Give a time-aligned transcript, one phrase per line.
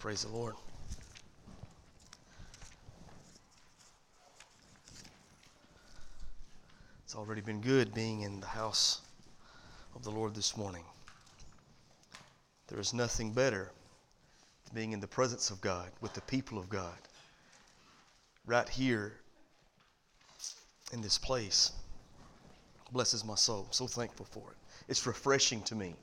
[0.00, 0.54] Praise the Lord.
[7.04, 9.02] It's already been good being in the house
[9.94, 10.84] of the Lord this morning.
[12.68, 13.72] There is nothing better
[14.64, 16.96] than being in the presence of God, with the people of God,
[18.46, 19.12] right here
[20.94, 21.72] in this place.
[22.90, 23.64] Blesses my soul.
[23.66, 24.56] I'm so thankful for it.
[24.88, 25.94] It's refreshing to me.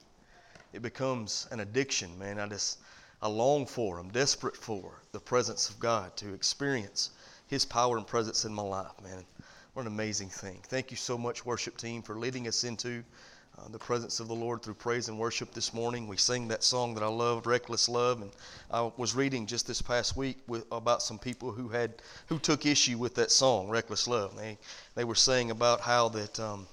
[0.71, 2.39] It becomes an addiction, man.
[2.39, 2.77] I just
[3.21, 7.09] I long for, I'm desperate for the presence of God to experience
[7.47, 9.25] His power and presence in my life, man.
[9.73, 10.59] What an amazing thing.
[10.67, 13.03] Thank you so much, worship team, for leading us into
[13.57, 16.07] uh, the presence of the Lord through praise and worship this morning.
[16.07, 18.31] We sang that song that I loved, "Reckless Love," and
[18.69, 21.95] I was reading just this past week with, about some people who had
[22.27, 24.59] who took issue with that song, "Reckless Love." They
[24.93, 26.67] they were saying about how that um,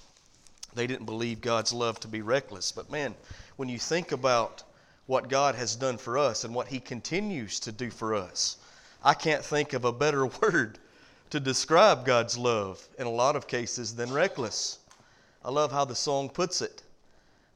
[0.74, 2.70] they didn't believe God's love to be reckless.
[2.70, 3.14] But man,
[3.56, 4.62] when you think about
[5.06, 8.56] what God has done for us and what He continues to do for us.
[9.02, 10.78] I can't think of a better word
[11.30, 14.78] to describe God's love in a lot of cases than reckless.
[15.44, 16.82] I love how the song puts it.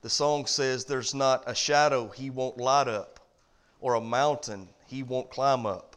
[0.03, 3.21] The song says, There's not a shadow He won't light up,
[3.81, 5.97] or a mountain He won't climb up,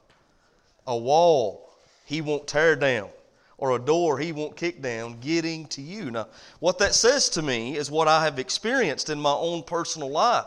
[0.87, 1.69] a wall
[2.05, 3.09] He won't tear down,
[3.57, 6.11] or a door He won't kick down, getting to you.
[6.11, 6.27] Now,
[6.59, 10.45] what that says to me is what I have experienced in my own personal life.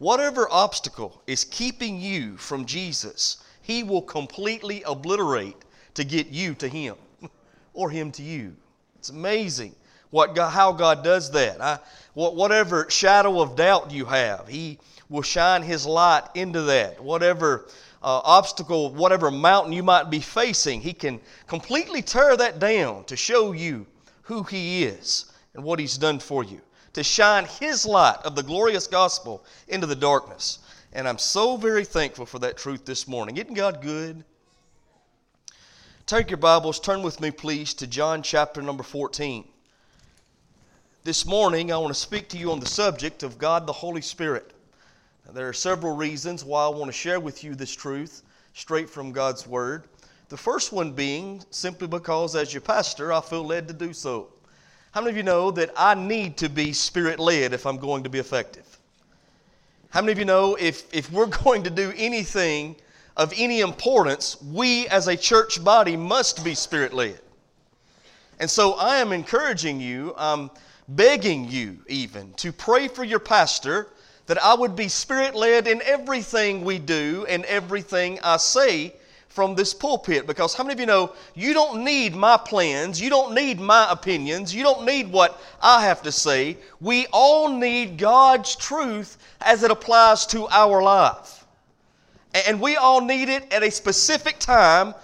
[0.00, 5.58] Whatever obstacle is keeping you from Jesus, He will completely obliterate
[5.92, 6.96] to get you to Him
[7.74, 8.56] or Him to you.
[8.98, 9.74] It's amazing
[10.08, 11.60] what God, how God does that.
[11.60, 11.78] I,
[12.14, 14.78] whatever shadow of doubt you have, He
[15.10, 16.98] will shine His light into that.
[17.04, 17.66] Whatever
[18.02, 23.16] uh, obstacle, whatever mountain you might be facing, He can completely tear that down to
[23.16, 23.86] show you
[24.22, 26.62] who He is and what He's done for you
[26.92, 30.58] to shine His light of the glorious gospel into the darkness.
[30.92, 33.36] And I'm so very thankful for that truth this morning.
[33.36, 34.24] Isn't God good?
[36.06, 39.46] Take your Bibles, turn with me, please, to John chapter number 14.
[41.04, 44.02] This morning, I want to speak to you on the subject of God the Holy
[44.02, 44.52] Spirit.
[45.24, 48.22] Now, there are several reasons why I want to share with you this truth
[48.54, 49.84] straight from God's Word.
[50.28, 54.28] The first one being simply because, as your pastor, I feel led to do so.
[54.92, 58.02] How many of you know that I need to be spirit led if I'm going
[58.02, 58.66] to be effective?
[59.90, 62.74] How many of you know if, if we're going to do anything
[63.16, 67.20] of any importance, we as a church body must be spirit led?
[68.40, 70.50] And so I am encouraging you, I'm
[70.88, 73.88] begging you even, to pray for your pastor
[74.26, 78.94] that I would be spirit led in everything we do and everything I say
[79.30, 83.08] from this pulpit because how many of you know you don't need my plans, you
[83.08, 86.58] don't need my opinions, you don't need what I have to say.
[86.80, 91.46] We all need God's truth as it applies to our life.
[92.46, 94.94] And we all need it at a specific time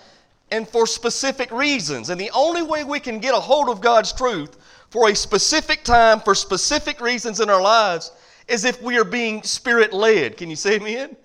[0.50, 2.10] and for specific reasons.
[2.10, 4.56] And the only way we can get a hold of God's truth
[4.90, 8.10] for a specific time, for specific reasons in our lives,
[8.48, 10.36] is if we are being spirit led.
[10.36, 11.16] Can you say amen?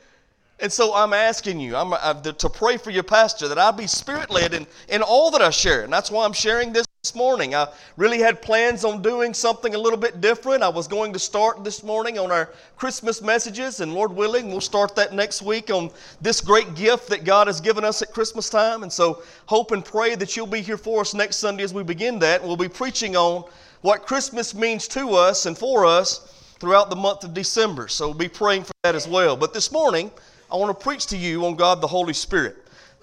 [0.61, 3.71] And so I'm asking you I'm, I'm, uh, to pray for your pastor that I
[3.71, 5.81] be spirit led in, in all that I share.
[5.81, 7.55] And that's why I'm sharing this this morning.
[7.55, 7.67] I
[7.97, 10.61] really had plans on doing something a little bit different.
[10.61, 14.61] I was going to start this morning on our Christmas messages, and Lord willing, we'll
[14.61, 15.89] start that next week on
[16.21, 18.83] this great gift that God has given us at Christmas time.
[18.83, 21.81] And so, hope and pray that you'll be here for us next Sunday as we
[21.81, 22.43] begin that.
[22.43, 23.45] We'll be preaching on
[23.81, 27.87] what Christmas means to us and for us throughout the month of December.
[27.87, 29.35] So, we'll be praying for that as well.
[29.35, 30.11] But this morning,
[30.51, 32.57] I want to preach to you on God the Holy Spirit.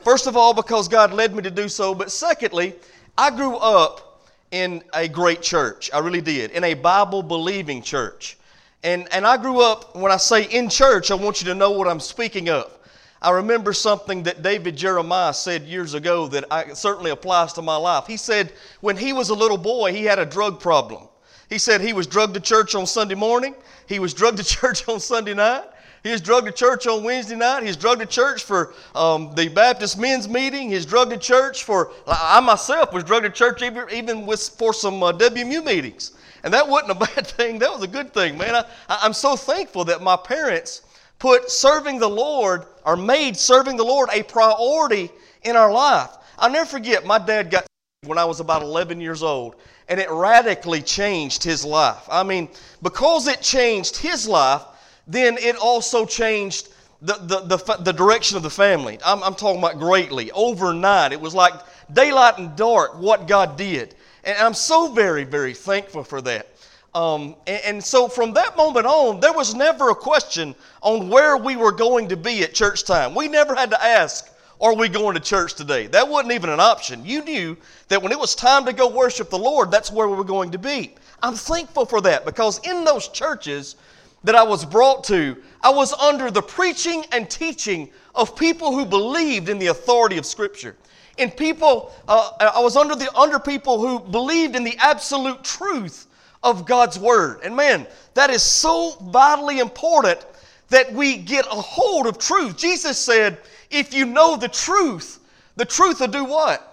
[0.05, 2.75] First of all, because God led me to do so, but secondly,
[3.17, 5.91] I grew up in a great church.
[5.93, 8.37] I really did, in a Bible believing church.
[8.83, 11.71] And, and I grew up, when I say in church, I want you to know
[11.71, 12.73] what I'm speaking of.
[13.21, 17.77] I remember something that David Jeremiah said years ago that I, certainly applies to my
[17.77, 18.07] life.
[18.07, 21.09] He said when he was a little boy, he had a drug problem.
[21.51, 23.57] He said he was drugged to church on Sunday morning,
[23.87, 25.65] he was drugged to church on Sunday night,
[26.03, 27.65] he was drugged to church on Wednesday night.
[27.65, 30.71] He's drugged to church for um, the Baptist men's meeting.
[30.71, 34.73] He's drugged to church for, I myself was drugged to church even, even with, for
[34.73, 36.13] some uh, WMU meetings.
[36.45, 37.59] And that wasn't a bad thing.
[37.59, 38.55] That was a good thing, man.
[38.55, 40.83] I, I'm so thankful that my parents
[41.19, 45.11] put serving the Lord or made serving the Lord a priority
[45.43, 46.11] in our life.
[46.39, 47.67] I'll never forget, my dad got
[48.07, 49.57] when I was about 11 years old,
[49.89, 52.07] and it radically changed his life.
[52.09, 52.49] I mean,
[52.81, 54.63] because it changed his life,
[55.09, 56.69] then it also changed
[57.01, 58.99] the, the, the, the direction of the family.
[59.05, 60.31] I'm, I'm talking about greatly.
[60.33, 61.55] Overnight, it was like
[61.93, 63.95] daylight and dark what God did.
[64.25, 66.49] And I'm so very, very thankful for that.
[66.95, 71.37] Um, and, and so from that moment on, there was never a question on where
[71.37, 73.15] we were going to be at church time.
[73.15, 74.31] We never had to ask,
[74.61, 75.87] Are we going to church today?
[75.87, 77.05] That wasn't even an option.
[77.05, 77.57] You knew
[77.89, 80.51] that when it was time to go worship the Lord, that's where we were going
[80.51, 80.95] to be.
[81.23, 83.77] I'm thankful for that because in those churches
[84.25, 88.85] that I was brought to, I was under the preaching and teaching of people who
[88.85, 90.77] believed in the authority of Scripture.
[91.19, 96.07] And people, uh, I was under the under people who believed in the absolute truth
[96.43, 97.41] of God's Word.
[97.43, 100.25] And man, that is so vitally important
[100.69, 102.57] that we get a hold of truth.
[102.57, 103.39] Jesus said,
[103.71, 105.21] if you know the truth,
[105.57, 106.68] the truth will do what?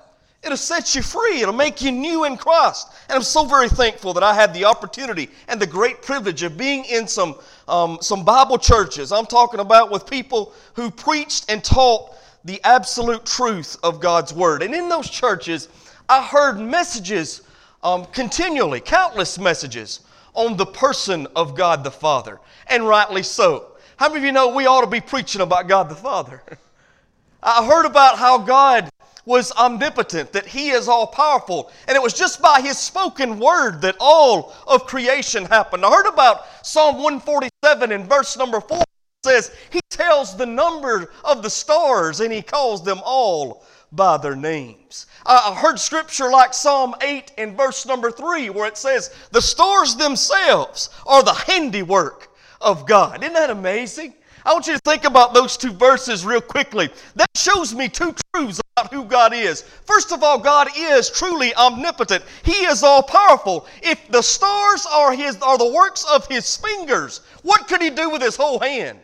[0.46, 1.42] It'll set you free.
[1.42, 2.90] It'll make you new in Christ.
[3.10, 6.56] And I'm so very thankful that I had the opportunity and the great privilege of
[6.56, 7.36] being in some,
[7.68, 9.12] um, some Bible churches.
[9.12, 14.62] I'm talking about with people who preached and taught the absolute truth of God's Word.
[14.62, 15.68] And in those churches,
[16.08, 17.42] I heard messages
[17.82, 20.02] um, continually, countless messages
[20.36, 23.72] on the person of God the Father, and rightly so.
[23.98, 26.44] How many of you know we ought to be preaching about God the Father?
[27.44, 28.90] I heard about how God
[29.26, 33.82] was omnipotent, that He is all powerful, and it was just by His spoken word
[33.82, 35.86] that all of creation happened.
[35.86, 38.84] I heard about Psalm 147 in verse number 4
[39.24, 44.36] says, He tells the number of the stars and He calls them all by their
[44.36, 45.08] names.
[45.26, 49.96] I heard scripture like Psalm 8 in verse number 3 where it says, The stars
[49.96, 52.30] themselves are the handiwork
[52.62, 53.24] of God.
[53.24, 54.14] Isn't that amazing?
[54.46, 56.90] I want you to think about those two verses real quickly.
[57.16, 59.64] That shows me two truths about who God is.
[59.86, 62.24] First of all, God is truly omnipotent.
[62.44, 63.66] He is all powerful.
[63.82, 68.12] If the stars are his are the works of his fingers, what could he do
[68.12, 69.00] with his whole hand?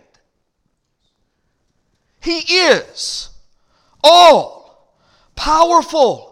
[2.20, 3.30] He is
[4.04, 4.94] all
[5.36, 6.28] powerful.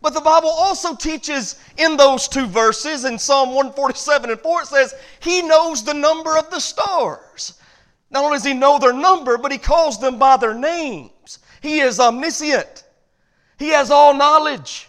[0.00, 4.66] But the Bible also teaches in those two verses, in Psalm 147 and 4, it
[4.66, 7.54] says, He knows the number of the stars.
[8.12, 11.38] Not only does He know their number, but He calls them by their names.
[11.60, 12.84] He is omniscient,
[13.58, 14.88] He has all knowledge.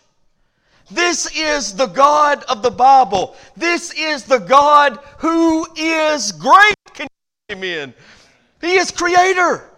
[0.91, 3.35] This is the God of the Bible.
[3.55, 6.75] This is the God who is great.
[7.51, 7.93] Amen?
[8.61, 9.69] He is creator.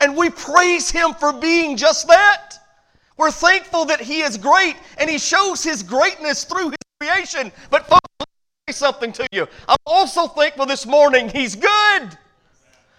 [0.00, 2.54] And we praise Him for being just that.
[3.16, 7.52] We're thankful that He is great and He shows His greatness through His creation.
[7.68, 8.28] But, folks, let
[8.66, 9.46] me say something to you.
[9.68, 12.18] I'm also thankful this morning He's good.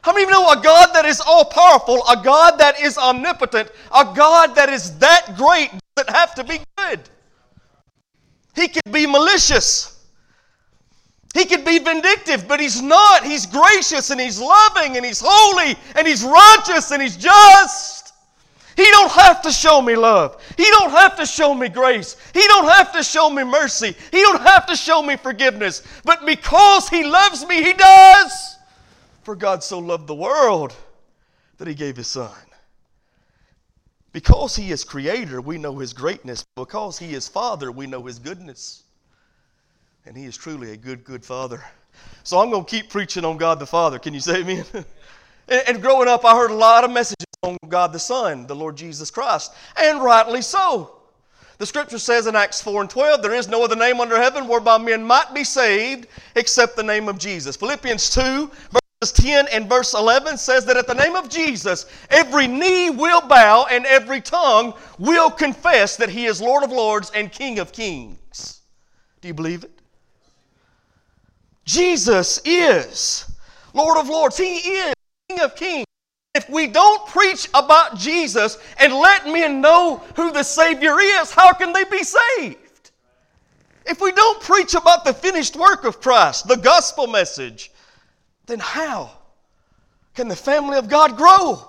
[0.01, 2.97] How many of you know a God that is all powerful, a God that is
[2.97, 6.99] omnipotent, a God that is that great doesn't have to be good?
[8.55, 9.99] He could be malicious.
[11.33, 13.23] He could be vindictive, but he's not.
[13.23, 18.13] He's gracious and he's loving and he's holy and he's righteous and he's just.
[18.75, 20.41] He don't have to show me love.
[20.57, 22.17] He don't have to show me grace.
[22.33, 23.95] He don't have to show me mercy.
[24.11, 25.83] He don't have to show me forgiveness.
[26.03, 28.57] But because he loves me, he does.
[29.23, 30.73] For God so loved the world
[31.57, 32.31] that he gave his son.
[34.13, 36.43] Because he is creator, we know his greatness.
[36.55, 38.83] Because he is father, we know his goodness.
[40.05, 41.63] And he is truly a good, good father.
[42.23, 43.99] So I'm going to keep preaching on God the Father.
[43.99, 44.65] Can you say amen?
[44.73, 48.55] and, and growing up, I heard a lot of messages on God the Son, the
[48.55, 49.53] Lord Jesus Christ.
[49.77, 50.97] And rightly so.
[51.57, 54.47] The scripture says in Acts 4 and 12, there is no other name under heaven
[54.47, 57.55] whereby men might be saved except the name of Jesus.
[57.55, 62.45] Philippians 2, verse 10 and verse 11 says that at the name of Jesus, every
[62.45, 67.31] knee will bow and every tongue will confess that he is Lord of lords and
[67.31, 68.61] King of kings.
[69.21, 69.81] Do you believe it?
[71.65, 73.25] Jesus is
[73.73, 74.37] Lord of Lords.
[74.37, 74.93] He is
[75.29, 75.85] King of Kings.
[76.35, 81.53] If we don't preach about Jesus and let men know who the Savior is, how
[81.53, 82.91] can they be saved?
[83.85, 87.71] If we don't preach about the finished work of Christ, the gospel message,
[88.51, 89.09] then how
[90.13, 91.67] can the family of God grow?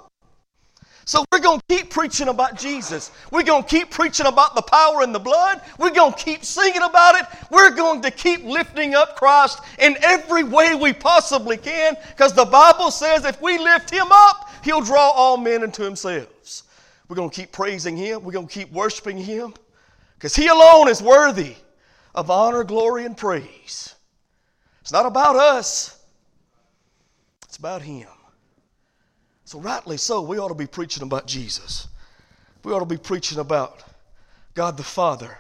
[1.04, 3.10] So we're going to keep preaching about Jesus.
[3.30, 5.60] We're going to keep preaching about the power in the blood.
[5.78, 7.26] We're going to keep singing about it.
[7.50, 12.44] We're going to keep lifting up Christ in every way we possibly can because the
[12.44, 16.28] Bible says if we lift Him up, He'll draw all men into Himself.
[17.08, 18.22] We're going to keep praising Him.
[18.22, 19.54] We're going to keep worshiping Him
[20.14, 21.56] because He alone is worthy
[22.14, 23.94] of honor, glory, and praise.
[24.80, 26.01] It's not about us,
[27.52, 28.09] it's about Him.
[29.44, 31.87] So, rightly so, we ought to be preaching about Jesus.
[32.64, 33.85] We ought to be preaching about
[34.54, 35.37] God the Father.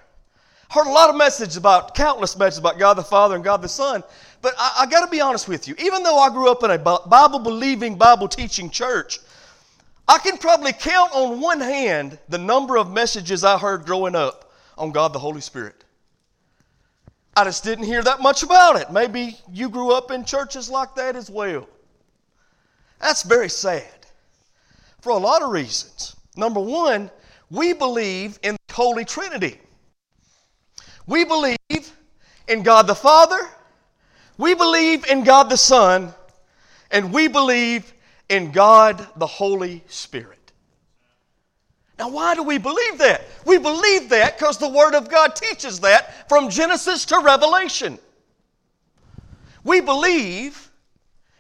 [0.68, 3.68] Heard a lot of messages about, countless messages about God the Father and God the
[3.68, 4.04] Son,
[4.42, 5.74] but I, I got to be honest with you.
[5.78, 9.18] Even though I grew up in a Bible believing, Bible teaching church,
[10.06, 14.52] I can probably count on one hand the number of messages I heard growing up
[14.76, 15.82] on God the Holy Spirit.
[17.34, 18.92] I just didn't hear that much about it.
[18.92, 21.66] Maybe you grew up in churches like that as well.
[23.02, 24.06] That's very sad
[25.00, 26.16] for a lot of reasons.
[26.36, 27.10] Number one,
[27.50, 29.58] we believe in the Holy Trinity.
[31.06, 31.58] We believe
[32.48, 33.40] in God the Father,
[34.38, 36.14] we believe in God the Son,
[36.90, 37.92] and we believe
[38.28, 40.52] in God the Holy Spirit.
[41.98, 43.22] Now, why do we believe that?
[43.44, 47.98] We believe that because the Word of God teaches that from Genesis to Revelation.
[49.64, 50.71] We believe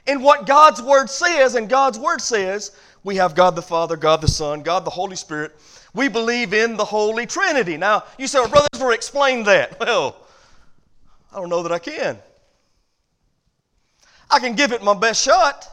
[0.06, 2.72] in what God's Word says, and God's Word says
[3.04, 5.52] we have God the Father, God the Son, God the Holy Spirit.
[5.94, 7.76] We believe in the Holy Trinity.
[7.76, 9.78] Now, you say, well, Brother Israel, explain that.
[9.80, 10.16] Well,
[11.32, 12.18] I don't know that I can.
[14.30, 15.66] I can give it my best shot.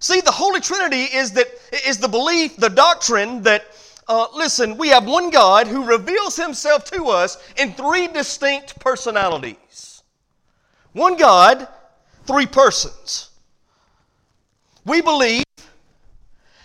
[0.00, 1.46] See, the Holy Trinity is, that,
[1.86, 3.64] is the belief, the doctrine that,
[4.08, 10.02] uh, listen, we have one God who reveals himself to us in three distinct personalities.
[10.92, 11.68] One God,
[12.28, 13.30] three persons.
[14.84, 15.44] We believe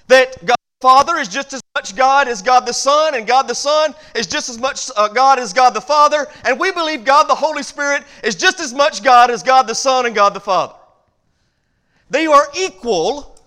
[0.08, 3.48] that God the Father is just as much God as God the Son, and God
[3.48, 7.06] the Son is just as much uh, God as God the Father, and we believe
[7.06, 10.34] God the Holy Spirit is just as much God as God the Son and God
[10.34, 10.76] the Father.
[12.10, 13.40] They are equal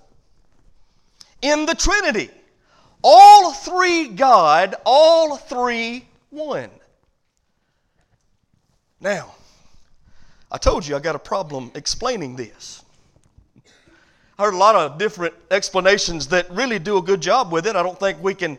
[1.43, 2.31] in the Trinity.
[3.05, 6.71] All three God, all three one.
[9.01, 9.35] Now,
[10.50, 12.85] I told you I got a problem explaining this.
[14.38, 17.75] I heard a lot of different explanations that really do a good job with it.
[17.75, 18.59] I don't think we can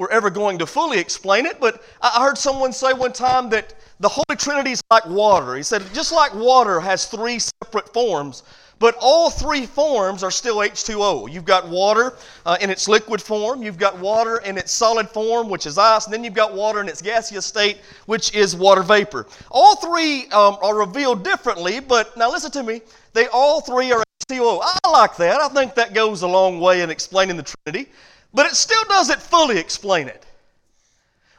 [0.00, 3.74] we're ever going to fully explain it, but I heard someone say one time that
[4.00, 5.56] the Holy Trinity is like water.
[5.56, 8.42] He said, just like water has three separate forms,
[8.80, 11.30] but all three forms are still H2O.
[11.30, 12.14] You've got water
[12.46, 16.06] uh, in its liquid form, you've got water in its solid form, which is ice,
[16.06, 19.26] and then you've got water in its gaseous state, which is water vapor.
[19.50, 22.80] All three um, are revealed differently, but now listen to me.
[23.12, 24.60] They all three are H2O.
[24.62, 25.40] I like that.
[25.42, 27.90] I think that goes a long way in explaining the Trinity,
[28.32, 30.24] but it still doesn't fully explain it.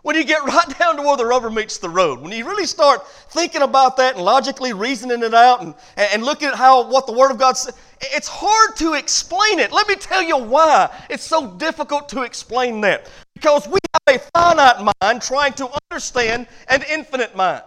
[0.04, 2.66] When you get right down to where the rubber meets the road, when you really
[2.66, 7.08] start thinking about that and logically reasoning it out and, and looking at how what
[7.08, 9.72] the Word of God says, it's hard to explain it.
[9.72, 13.10] Let me tell you why it's so difficult to explain that.
[13.34, 13.78] Because we
[14.08, 17.64] have a finite mind trying to understand an infinite mind.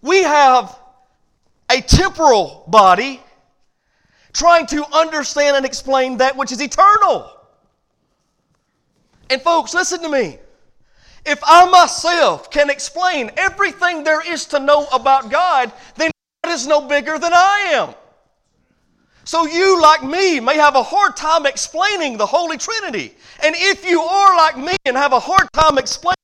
[0.00, 0.78] We have
[1.70, 3.20] a temporal body
[4.32, 7.30] trying to understand and explain that which is eternal.
[9.32, 10.36] And folks, listen to me.
[11.24, 16.10] If I myself can explain everything there is to know about God, then
[16.44, 17.94] God is no bigger than I am.
[19.24, 23.14] So you, like me, may have a hard time explaining the Holy Trinity.
[23.42, 26.16] And if you are like me and have a hard time explaining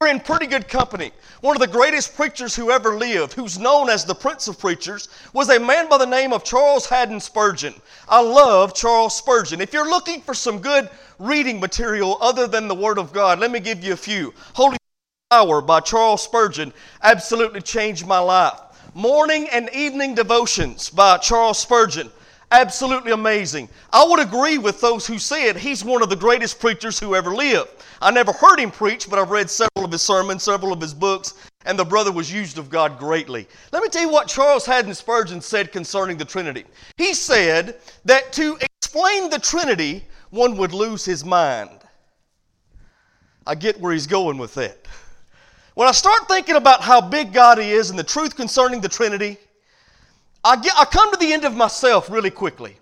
[0.00, 1.12] we're in pretty good company.
[1.40, 5.08] One of the greatest preachers who ever lived, who's known as the Prince of Preachers,
[5.32, 7.72] was a man by the name of Charles Haddon Spurgeon.
[8.08, 9.60] I love Charles Spurgeon.
[9.60, 13.52] If you're looking for some good reading material other than the Word of God, let
[13.52, 14.34] me give you a few.
[14.54, 14.76] Holy
[15.30, 16.72] Hour by Charles Spurgeon
[17.04, 18.58] absolutely changed my life.
[18.92, 22.10] Morning and Evening Devotions by Charles Spurgeon
[22.54, 23.68] absolutely amazing.
[23.92, 27.34] I would agree with those who said he's one of the greatest preachers who ever
[27.34, 27.70] lived.
[28.00, 30.94] I never heard him preach, but I've read several of his sermons, several of his
[30.94, 31.34] books,
[31.66, 33.48] and the brother was used of God greatly.
[33.72, 36.64] Let me tell you what Charles Haddon Spurgeon said concerning the Trinity.
[36.96, 41.80] He said that to explain the Trinity, one would lose his mind.
[43.46, 44.78] I get where he's going with that.
[45.74, 49.38] When I start thinking about how big God is and the truth concerning the Trinity,
[50.44, 52.76] I, get, I come to the end of myself really quickly.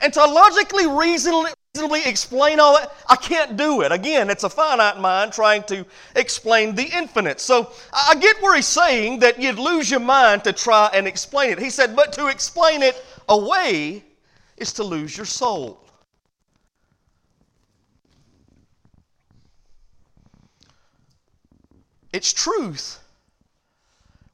[0.00, 3.92] And to logically, reasonably, reasonably explain all that, I can't do it.
[3.92, 7.40] Again, it's a finite mind trying to explain the infinite.
[7.40, 11.50] So I get where he's saying that you'd lose your mind to try and explain
[11.50, 11.58] it.
[11.58, 14.04] He said, but to explain it away
[14.56, 15.80] is to lose your soul.
[22.12, 22.98] It's truth,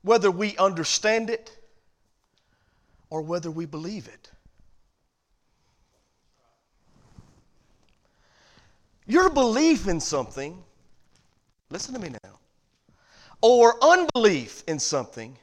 [0.03, 1.57] whether we understand it
[3.15, 4.29] or whether we believe it.
[9.07, 10.61] Your belief in something,
[11.71, 12.39] listen to me now,
[13.41, 15.39] or unbelief in something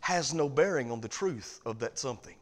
[0.00, 2.34] has no bearing on the truth of that something.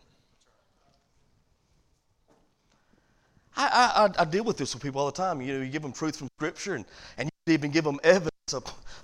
[3.58, 5.42] I, I, I, deal with this with people all the time.
[5.42, 6.86] You know, you give them truth from Scripture, and,
[7.18, 8.30] and you even give them evidence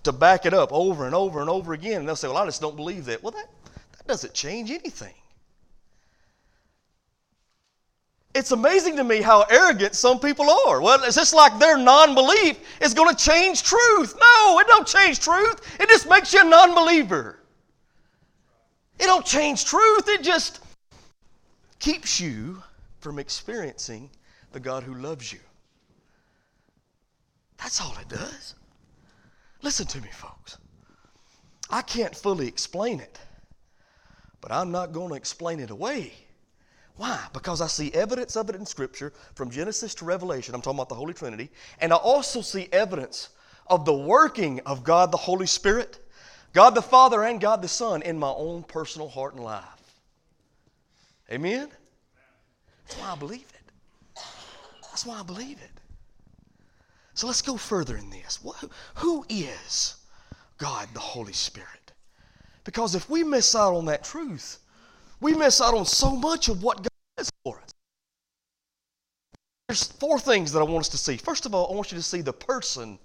[0.05, 1.99] to back it up over and over and over again.
[1.99, 3.23] And they'll say, Well, I just don't believe that.
[3.23, 3.51] Well, that,
[3.99, 5.13] that doesn't change anything.
[8.37, 10.83] It's amazing to me how arrogant some people are.
[10.83, 14.15] Well, it's just like their non-belief is going to change truth.
[14.21, 15.81] No, it don't change truth.
[15.81, 17.41] It just makes you a non-believer.
[18.99, 20.09] It don't change truth.
[20.09, 20.61] It just
[21.79, 22.63] keeps you
[23.01, 24.11] from experiencing
[24.53, 25.41] the God who loves you.
[27.57, 28.55] That's all it does.
[29.63, 30.59] Listen to me, folks.
[31.71, 33.19] I can't fully explain it,
[34.43, 36.13] but I'm not going to explain it away.
[36.97, 37.21] Why?
[37.33, 40.55] Because I see evidence of it in Scripture from Genesis to Revelation.
[40.55, 41.51] I'm talking about the Holy Trinity.
[41.81, 43.29] And I also see evidence
[43.67, 45.99] of the working of God the Holy Spirit,
[46.55, 49.65] God the Father, and God the Son in my own personal heart and life.
[51.31, 51.69] Amen?
[52.87, 54.23] That's why I believe it.
[54.83, 55.71] That's why I believe it.
[57.13, 58.39] So let's go further in this.
[58.97, 59.97] Who is
[60.57, 61.93] God the Holy Spirit?
[62.65, 64.59] Because if we miss out on that truth,
[65.21, 67.71] we miss out on so much of what God has for us.
[69.69, 71.17] There's four things that I want us to see.
[71.17, 72.99] First of all, I want you to see the person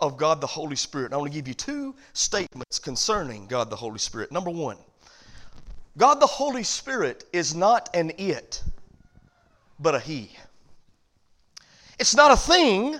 [0.00, 1.12] of God the Holy Spirit.
[1.12, 4.32] I want to give you two statements concerning God the Holy Spirit.
[4.32, 4.76] Number one,
[5.96, 8.62] God the Holy Spirit is not an it,
[9.78, 10.30] but a He.
[11.98, 12.96] It's not a thing,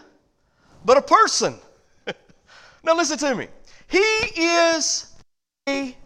[0.84, 1.54] but a person.
[2.84, 3.48] now listen to me.
[3.88, 5.14] He is
[5.68, 5.96] a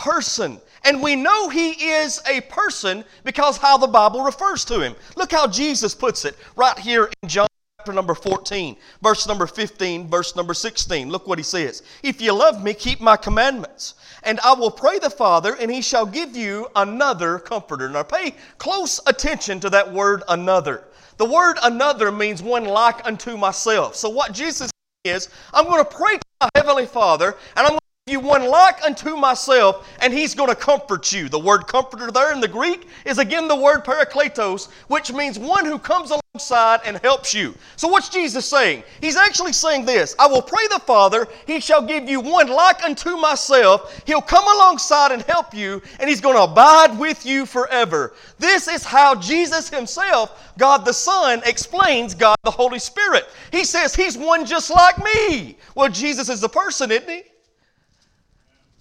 [0.00, 0.58] person.
[0.84, 4.96] And we know he is a person because how the Bible refers to him.
[5.14, 7.46] Look how Jesus puts it right here in John
[7.78, 11.10] chapter number 14, verse number 15, verse number 16.
[11.10, 11.82] Look what he says.
[12.02, 13.94] If you love me, keep my commandments.
[14.22, 17.90] And I will pray the Father, and he shall give you another comforter.
[17.90, 20.84] Now pay close attention to that word another.
[21.18, 23.96] The word another means one like unto myself.
[23.96, 24.70] So what Jesus
[25.04, 27.79] is, I'm going to pray to my Heavenly Father, and I'm
[28.10, 31.28] you one like unto myself, and he's going to comfort you.
[31.28, 35.64] The word comforter there in the Greek is again the word parakletos, which means one
[35.64, 37.54] who comes alongside and helps you.
[37.76, 38.82] So, what's Jesus saying?
[39.00, 42.82] He's actually saying this I will pray the Father, he shall give you one like
[42.82, 44.02] unto myself.
[44.06, 48.14] He'll come alongside and help you, and he's going to abide with you forever.
[48.38, 53.28] This is how Jesus himself, God the Son, explains God the Holy Spirit.
[53.52, 55.56] He says he's one just like me.
[55.74, 57.22] Well, Jesus is the person, isn't he?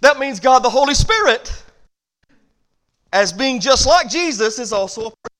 [0.01, 1.51] That means God the Holy Spirit,
[3.11, 5.39] as being just like Jesus, is also a person.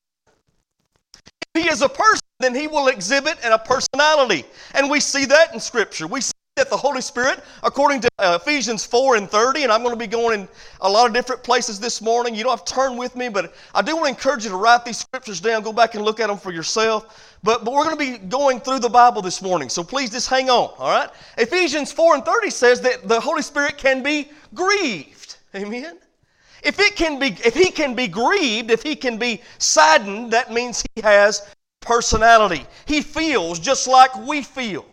[1.54, 4.44] If he is a person, then he will exhibit a personality.
[4.74, 6.06] And we see that in Scripture.
[6.06, 6.20] We
[6.60, 9.98] that the Holy Spirit, according to uh, Ephesians 4 and 30, and I'm going to
[9.98, 10.48] be going in
[10.82, 12.34] a lot of different places this morning.
[12.34, 14.56] You don't have to turn with me, but I do want to encourage you to
[14.56, 15.62] write these scriptures down.
[15.62, 17.38] Go back and look at them for yourself.
[17.42, 20.28] But, but we're going to be going through the Bible this morning, so please just
[20.28, 21.08] hang on, all right?
[21.38, 25.36] Ephesians 4 and 30 says that the Holy Spirit can be grieved.
[25.54, 25.96] Amen?
[26.62, 30.52] If, it can be, if he can be grieved, if he can be saddened, that
[30.52, 31.48] means he has
[31.80, 32.66] personality.
[32.84, 34.84] He feels just like we feel.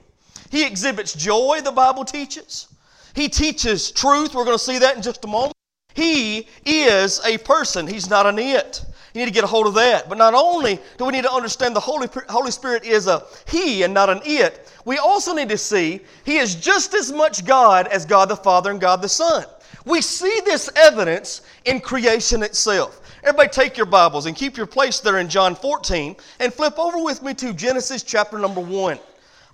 [0.49, 2.67] He exhibits joy, the Bible teaches.
[3.13, 4.35] He teaches truth.
[4.35, 5.53] We're going to see that in just a moment.
[5.93, 8.85] He is a person, he's not an it.
[9.13, 10.07] You need to get a hold of that.
[10.07, 13.81] But not only do we need to understand the Holy, Holy Spirit is a He
[13.81, 17.87] and not an it, we also need to see He is just as much God
[17.87, 19.43] as God the Father and God the Son.
[19.85, 23.01] We see this evidence in creation itself.
[23.23, 27.03] Everybody take your Bibles and keep your place there in John 14 and flip over
[27.03, 28.99] with me to Genesis chapter number 1.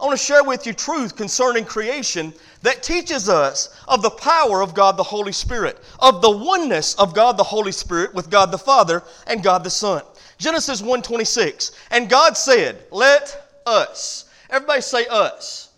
[0.03, 4.61] I want to share with you truth concerning creation that teaches us of the power
[4.61, 8.51] of God the Holy Spirit, of the oneness of God the Holy Spirit with God
[8.51, 10.01] the Father and God the Son.
[10.37, 11.71] Genesis 1:26.
[11.89, 15.69] And God said, "Let us." Everybody say us.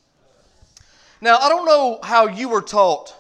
[1.22, 3.14] Now, I don't know how you were taught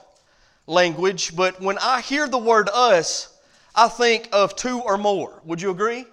[0.66, 3.28] language, but when I hear the word us,
[3.76, 5.40] I think of two or more.
[5.44, 6.08] Would you agree?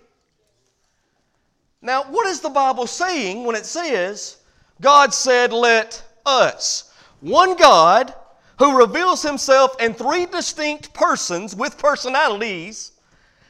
[1.81, 4.37] Now, what is the Bible saying when it says
[4.83, 6.93] God said, Let us.
[7.21, 8.13] One God
[8.59, 12.93] who reveals himself in three distinct persons with personalities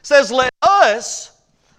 [0.03, 1.31] says, Let us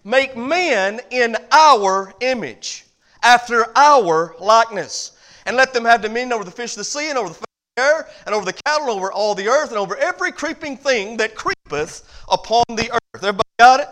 [0.02, 2.84] make man in our image,
[3.22, 5.12] after our likeness,
[5.46, 7.44] and let them have dominion over the fish of the sea and over the
[7.78, 11.16] air and over the cattle, and over all the earth, and over every creeping thing
[11.16, 13.22] that creepeth upon the earth.
[13.22, 13.88] Everybody got it?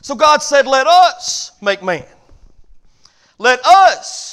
[0.00, 2.06] So God said, Let us make man.
[3.38, 4.31] Let us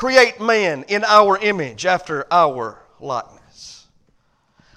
[0.00, 3.86] create man in our image after our likeness.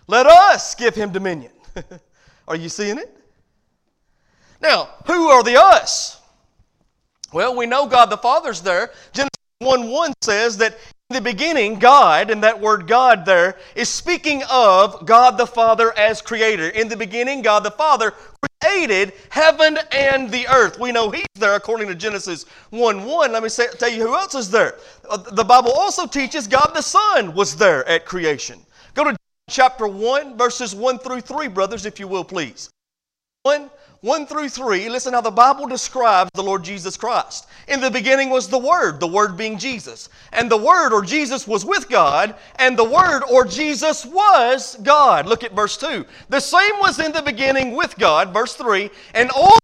[0.06, 1.54] Let us give him dominion.
[2.48, 3.10] are you seeing it?
[4.62, 6.20] Now, who are the us?
[7.32, 8.92] Well, we know God the Father's there.
[9.14, 10.78] Genesis 1 1 says that
[11.10, 15.96] In the beginning, God, and that word God there, is speaking of God the Father
[15.98, 16.70] as creator.
[16.70, 18.14] In the beginning, God the Father
[18.62, 20.80] created heaven and the earth.
[20.80, 23.32] We know He's there according to Genesis 1 1.
[23.34, 24.76] Let me say, tell you who else is there.
[25.10, 28.60] Uh, the Bible also teaches God the Son was there at creation.
[28.94, 29.18] Go to
[29.50, 32.70] chapter 1, verses 1 through 3, brothers, if you will, please.
[33.44, 33.70] 1
[34.04, 37.48] 1 through 3, listen how the Bible describes the Lord Jesus Christ.
[37.70, 40.10] In the beginning was the Word, the Word being Jesus.
[40.34, 45.26] And the Word or Jesus was with God, and the Word or Jesus was God.
[45.26, 46.06] Look at verse 2.
[46.28, 49.58] The same was in the beginning with God, verse 3, and all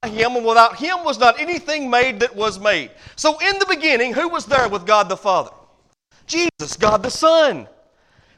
[0.00, 2.92] by him, and without him was not anything made that was made.
[3.16, 5.50] So in the beginning, who was there with God the Father?
[6.28, 7.66] Jesus, God the Son.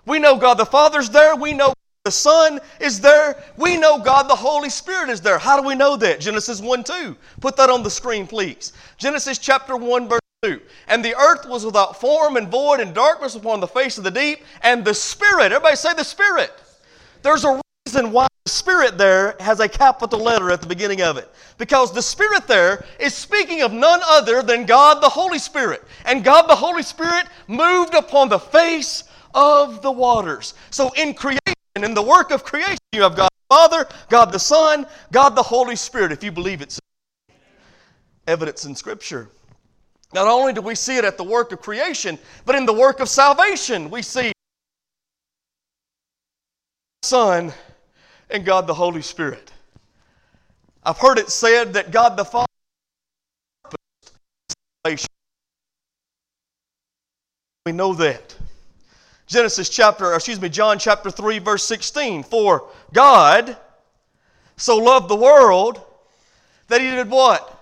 [0.07, 1.37] We know God the Father's there.
[1.37, 1.75] We know
[2.07, 3.43] the Son is there.
[3.57, 5.39] We know God the Holy Spirit is there.
[5.39, 6.21] How do we know that?
[6.21, 7.17] Genesis 1 2.
[7.41, 8.73] Put that on the screen, please.
[8.97, 10.61] Genesis chapter 1, verse 2.
[10.87, 14.13] And the earth was without form and void, and darkness upon the face of the
[14.13, 16.53] deep, and the Spirit, everybody say the Spirit.
[17.23, 21.17] There's a reason why the Spirit there has a capital letter at the beginning of
[21.17, 21.29] it.
[21.59, 25.83] Because the Spirit there is speaking of none other than God the Holy Spirit.
[26.05, 29.03] And God the Holy Spirit moved upon the face
[29.35, 30.55] of the waters.
[30.71, 31.41] So in creation,
[31.77, 35.37] and in the work of creation, you have God the Father, God the Son, God
[35.37, 36.81] the Holy Spirit, if you believe it's
[38.27, 39.29] evidence in Scripture.
[40.15, 43.01] Not only do we see it at the work of creation, but in the work
[43.01, 44.33] of salvation, we see
[47.03, 47.53] the Son
[48.31, 49.53] and God the Holy Spirit.
[50.83, 52.47] I've heard it said that God the Father.
[57.67, 58.35] We know that.
[59.27, 62.23] Genesis chapter, excuse me, John chapter 3, verse 16.
[62.23, 63.57] For God
[64.57, 65.81] so loved the world
[66.69, 67.53] that he did what?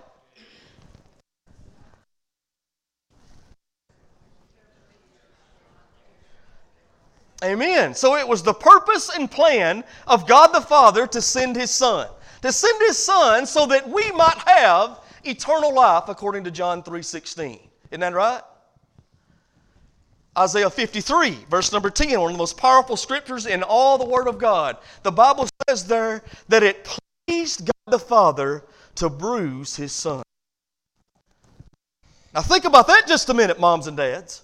[7.43, 7.93] Amen.
[7.93, 12.07] So it was the purpose and plan of God the Father to send his Son.
[12.41, 17.59] To send his Son so that we might have eternal life according to John 3.16.
[17.91, 18.41] Isn't that right?
[20.37, 24.27] Isaiah 53, verse number 10, one of the most powerful scriptures in all the Word
[24.27, 24.77] of God.
[25.03, 26.89] The Bible says there that it
[27.27, 28.63] pleased God the Father
[28.95, 30.23] to bruise his Son.
[32.33, 34.43] Now, think about that just a minute, moms and dads.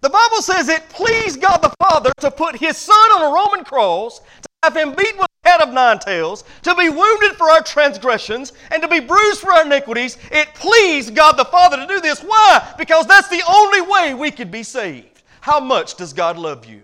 [0.00, 3.64] The Bible says it pleased God the Father to put his Son on a Roman
[3.64, 7.62] cross, to have him beat with head of nine tails, to be wounded for our
[7.62, 10.18] transgressions, and to be bruised for our iniquities.
[10.30, 12.20] It pleased God the Father to do this.
[12.20, 12.74] Why?
[12.78, 15.22] Because that's the only way we could be saved.
[15.40, 16.82] How much does God love you?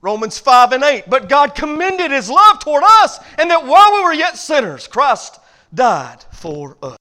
[0.00, 1.04] Romans 5 and 8.
[1.08, 5.38] But God commended His love toward us, and that while we were yet sinners, Christ
[5.74, 6.96] died for us.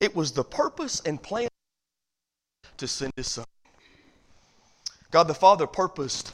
[0.00, 1.48] It was the purpose and plan
[2.76, 3.44] to send His Son.
[5.10, 6.32] God the Father purposed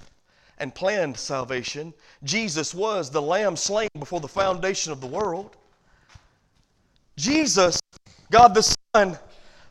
[0.59, 1.93] and planned salvation.
[2.23, 5.57] Jesus was the lamb slain before the foundation of the world.
[7.17, 7.81] Jesus,
[8.31, 9.19] God the Son,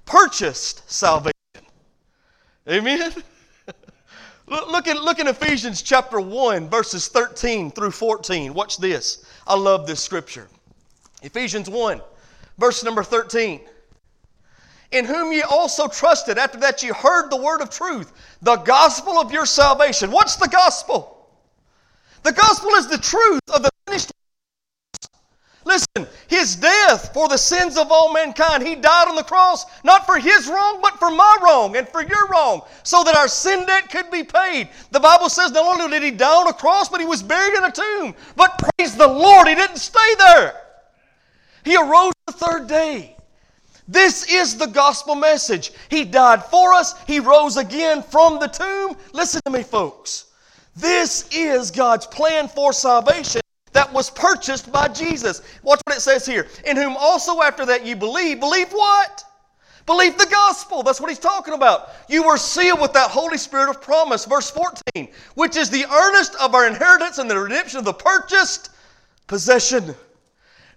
[0.06, 1.34] purchased salvation.
[2.70, 3.14] Amen?
[4.48, 8.54] look, at, look in Ephesians chapter 1, verses 13 through 14.
[8.54, 9.26] Watch this.
[9.46, 10.48] I love this scripture.
[11.22, 12.02] Ephesians 1,
[12.58, 13.62] verse number 13
[14.94, 19.20] in whom ye also trusted after that ye heard the word of truth, the gospel
[19.20, 20.12] of your salvation.
[20.12, 21.28] What's the gospel?
[22.24, 24.12] The gospel is the truth of the finished.
[25.66, 28.68] Listen, his death for the sins of all mankind.
[28.68, 32.04] He died on the cross, not for his wrong, but for my wrong and for
[32.04, 34.70] your wrong, so that our sin debt could be paid.
[34.92, 37.58] The Bible says not only did he die on a cross, but he was buried
[37.58, 38.16] in a tomb.
[38.36, 40.62] But praise the Lord, he didn't stay there.
[41.64, 43.13] He arose the third day.
[43.88, 45.72] This is the gospel message.
[45.90, 48.96] He died for us, He rose again from the tomb.
[49.14, 50.26] Listen to me, folks.
[50.76, 53.42] This is God's plan for salvation
[53.74, 55.42] that was purchased by Jesus.
[55.64, 56.48] Watch what it says here.
[56.66, 58.40] In whom also after that you believe.
[58.40, 59.24] Believe what?
[59.86, 60.82] Believe the gospel.
[60.82, 61.90] That's what he's talking about.
[62.08, 64.26] You were sealed with that Holy Spirit of promise.
[64.26, 68.70] Verse 14, which is the earnest of our inheritance and the redemption of the purchased
[69.28, 69.94] possession.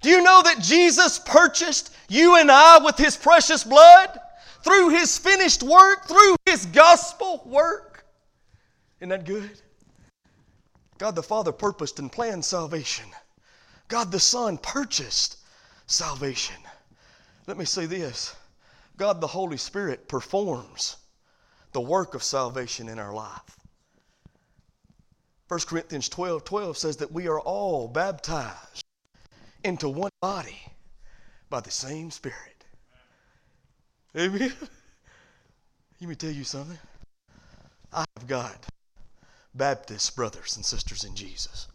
[0.01, 4.19] Do you know that Jesus purchased you and I with his precious blood?
[4.63, 8.05] Through his finished work, through his gospel work.
[9.01, 9.51] Isn't that good?
[10.99, 13.07] God the Father purposed and planned salvation.
[13.89, 15.39] God the Son purchased
[15.87, 16.57] salvation.
[17.47, 18.35] Let me say this
[18.97, 20.97] God the Holy Spirit performs
[21.73, 23.59] the work of salvation in our life.
[25.49, 28.86] 1 Corinthians 12 12 says that we are all baptized
[29.66, 30.61] into one body
[31.50, 32.64] by the same Spirit.
[34.16, 34.52] Amen.
[36.00, 36.79] Let me tell you something.
[37.92, 38.66] I have got
[39.55, 41.66] Baptist brothers and sisters in Jesus.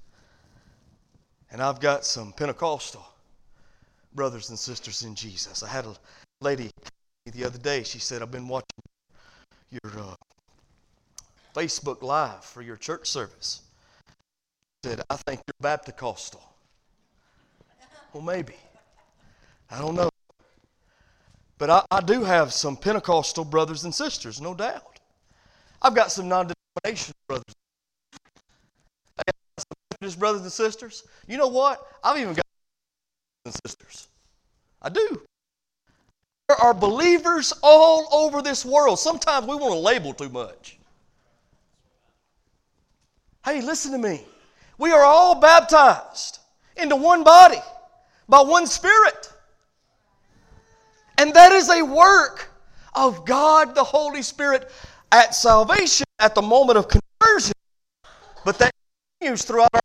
[1.52, 3.06] And I've got some Pentecostal
[4.14, 5.62] brothers and sisters in Jesus.
[5.62, 5.96] I had a
[6.40, 6.72] lady
[7.26, 7.84] the other day.
[7.84, 8.80] She said, I've been watching
[9.70, 10.16] your uh,
[11.54, 13.62] Facebook Live for your church service.
[14.84, 16.51] She said, I think you're Baptist.
[18.14, 18.56] Well, maybe.
[19.70, 20.10] I don't know.
[21.58, 25.00] But I, I do have some Pentecostal brothers and sisters, no doubt.
[25.82, 26.52] I've got some non
[26.84, 27.56] denominational brothers.
[30.04, 31.04] Some brothers and sisters.
[31.28, 31.88] You know what?
[32.04, 32.44] I've even got
[33.44, 34.08] brothers and sisters.
[34.82, 35.22] I do.
[36.48, 39.00] There are believers all over this world.
[39.00, 40.80] Sometimes we want to label too much.
[43.46, 44.26] Hey, listen to me.
[44.78, 46.40] We are all baptized
[46.76, 47.62] into one body
[48.32, 49.32] by one Spirit.
[51.20, 52.50] And that is a work
[52.96, 54.72] of God the Holy Spirit
[55.12, 57.54] at salvation, at the moment of conversion.
[58.44, 58.72] But that
[59.20, 59.82] continues throughout our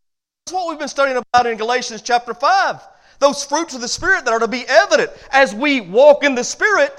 [0.46, 2.80] That's what we've been studying about in Galatians chapter 5.
[3.18, 6.44] Those fruits of the Spirit that are to be evident as we walk in the
[6.44, 6.92] Spirit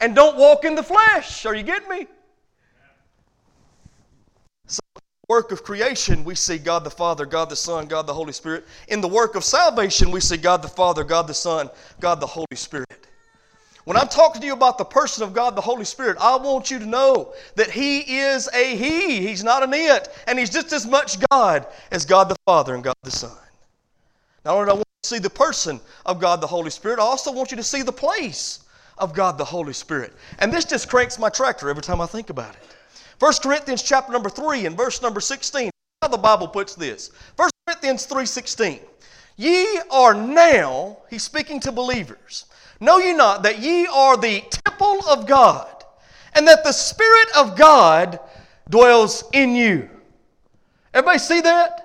[0.00, 1.44] and don't walk in the flesh.
[1.46, 2.06] Are you getting me?
[4.68, 4.80] So,
[5.28, 8.64] work of creation, we see God the Father, God the Son, God the Holy Spirit.
[8.88, 12.26] In the work of salvation, we see God the Father, God the Son, God the
[12.26, 13.08] Holy Spirit.
[13.86, 16.70] When I'm talking to you about the person of God, the Holy Spirit, I want
[16.70, 19.26] you to know that He is a He.
[19.26, 20.08] He's not an it.
[20.28, 23.36] And He's just as much God as God the Father and God the Son.
[24.44, 27.00] Not only do I want you to see the person of God the Holy Spirit,
[27.00, 28.60] I also want you to see the place
[28.98, 30.12] of God the Holy Spirit.
[30.38, 32.75] And this just cranks my tractor every time I think about it.
[33.18, 35.70] 1 Corinthians chapter number 3 and verse number 16.
[36.02, 37.10] How the Bible puts this.
[37.36, 38.80] 1 Corinthians 3:16.
[39.36, 42.46] Ye are now, he's speaking to believers
[42.80, 45.84] Know ye not that ye are the temple of God,
[46.34, 48.20] and that the Spirit of God
[48.68, 49.88] dwells in you?
[50.92, 51.82] Everybody see that?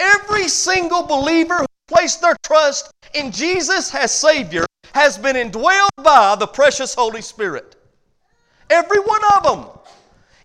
[0.00, 6.36] Every single believer who placed their trust in Jesus as Savior has been indwelled by
[6.36, 7.76] the precious Holy Spirit.
[8.70, 9.75] Every one of them.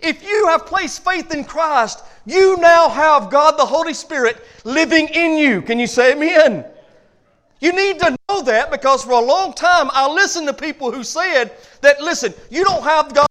[0.02, 5.08] If you have placed faith in Christ, you now have God the Holy Spirit living
[5.10, 5.62] in you.
[5.62, 6.66] Can you say amen?
[7.60, 11.04] You need to know that because for a long time I listened to people who
[11.04, 13.28] said that, listen, you don't have God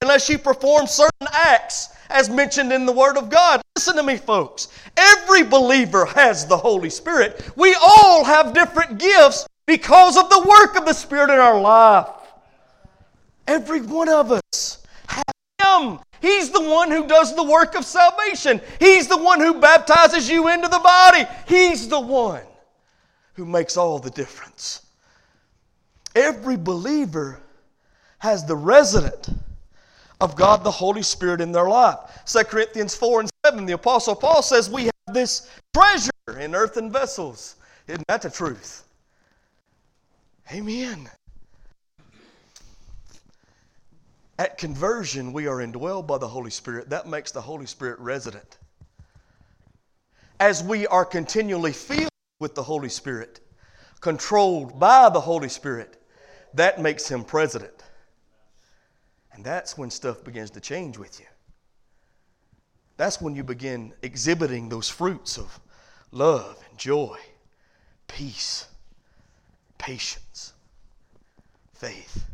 [0.00, 3.60] unless you perform certain acts as mentioned in the Word of God.
[3.76, 4.68] Listen to me, folks.
[4.96, 7.50] Every believer has the Holy Spirit.
[7.56, 12.08] We all have different gifts because of the work of the Spirit in our life.
[13.46, 14.69] Every one of us
[15.80, 15.98] Him.
[16.20, 18.60] He's the one who does the work of salvation.
[18.78, 21.24] He's the one who baptizes you into the body.
[21.46, 22.42] He's the one
[23.34, 24.86] who makes all the difference.
[26.14, 27.40] Every believer
[28.18, 29.30] has the resident
[30.20, 31.98] of God the Holy Spirit in their life.
[32.26, 36.92] 2 Corinthians 4 and 7, the Apostle Paul says, We have this treasure in earthen
[36.92, 37.56] vessels.
[37.86, 38.84] Isn't that the truth?
[40.52, 41.08] Amen.
[44.40, 46.88] At conversion, we are indwelled by the Holy Spirit.
[46.88, 48.56] That makes the Holy Spirit resident.
[50.40, 53.40] As we are continually filled with the Holy Spirit,
[54.00, 56.02] controlled by the Holy Spirit,
[56.54, 57.84] that makes him president.
[59.34, 61.26] And that's when stuff begins to change with you.
[62.96, 65.60] That's when you begin exhibiting those fruits of
[66.12, 67.18] love and joy,
[68.08, 68.68] peace,
[69.76, 70.54] patience,
[71.74, 72.29] faith.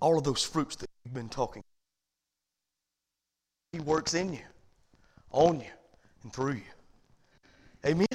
[0.00, 1.62] All of those fruits that we've been talking.
[3.72, 4.44] He works in you,
[5.30, 5.72] on you,
[6.22, 6.62] and through you.
[7.84, 8.06] Amen.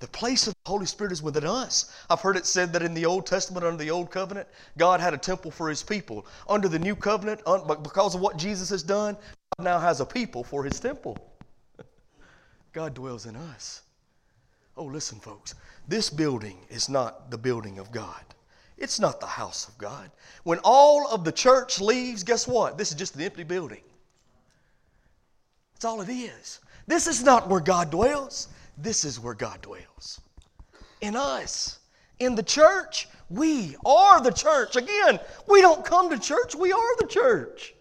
[0.00, 1.94] The place of the Holy Spirit is within us.
[2.08, 5.12] I've heard it said that in the Old Testament, under the Old Covenant, God had
[5.12, 6.26] a temple for His people.
[6.48, 7.42] Under the New Covenant,
[7.82, 9.14] because of what Jesus has done,
[9.58, 11.18] God now has a people for His temple.
[12.72, 13.82] God dwells in us.
[14.76, 15.54] Oh, listen, folks.
[15.86, 18.24] This building is not the building of God.
[18.80, 20.10] It's not the house of God.
[20.42, 22.78] When all of the church leaves, guess what?
[22.78, 23.82] This is just an empty building.
[25.74, 26.60] That's all it is.
[26.86, 28.48] This is not where God dwells.
[28.78, 30.20] This is where God dwells.
[31.02, 31.78] In us.
[32.18, 33.06] In the church.
[33.28, 34.76] We are the church.
[34.76, 37.74] Again, we don't come to church, we are the church.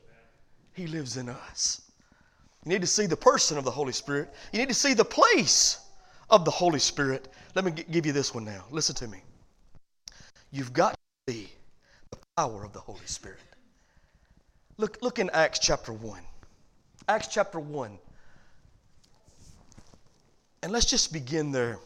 [0.73, 1.81] He lives in us.
[2.65, 4.31] You need to see the person of the Holy Spirit.
[4.51, 5.79] You need to see the place
[6.29, 7.29] of the Holy Spirit.
[7.55, 8.65] Let me give you this one now.
[8.69, 9.23] Listen to me.
[10.51, 10.93] You've got
[11.27, 11.49] to see
[12.11, 13.39] the power of the Holy Spirit.
[14.77, 16.21] Look, look in Acts chapter 1.
[17.07, 17.97] Acts chapter 1.
[20.63, 21.79] And let's just begin there.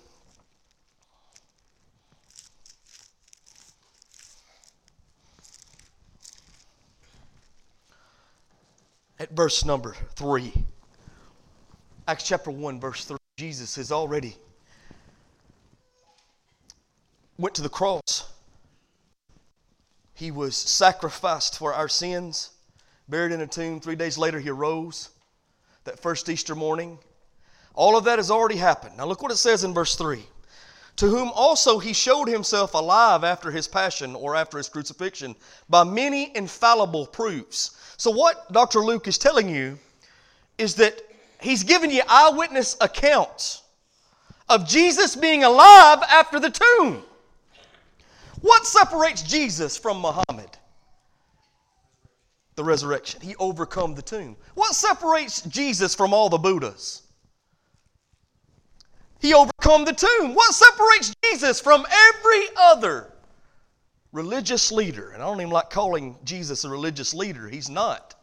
[9.20, 10.54] At verse number 3.
[12.08, 13.18] Acts chapter 1, verse 3.
[13.38, 14.36] Jesus has already
[17.38, 18.33] went to the cross.
[20.24, 22.52] He was sacrificed for our sins,
[23.10, 23.82] buried in a tomb.
[23.82, 25.10] Three days later, he arose
[25.84, 26.98] that first Easter morning.
[27.74, 28.96] All of that has already happened.
[28.96, 30.24] Now, look what it says in verse 3
[30.96, 35.36] To whom also he showed himself alive after his passion or after his crucifixion
[35.68, 37.78] by many infallible proofs.
[37.98, 38.80] So, what Dr.
[38.80, 39.78] Luke is telling you
[40.58, 41.02] is that
[41.42, 43.62] he's given you eyewitness accounts
[44.48, 47.04] of Jesus being alive after the tomb.
[48.44, 50.50] What separates Jesus from Muhammad?
[52.56, 53.22] The resurrection.
[53.22, 54.36] He overcome the tomb.
[54.56, 57.04] What separates Jesus from all the Buddhas?
[59.22, 60.36] He overcome the tomb.
[60.36, 63.14] What separates Jesus from every other
[64.12, 65.12] religious leader?
[65.12, 67.48] And I don't even like calling Jesus a religious leader.
[67.48, 68.14] He's not.